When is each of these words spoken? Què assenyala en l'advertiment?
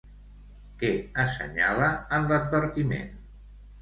Què 0.83 0.89
assenyala 1.23 1.91
en 2.19 2.27
l'advertiment? 2.33 3.15